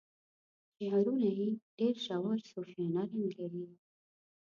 شعرونه 0.75 1.27
یې 1.37 1.47
ډیر 1.77 1.95
ژور 2.05 2.37
صوفیانه 2.51 3.01
رنګ 3.11 3.31
لري. 3.39 3.65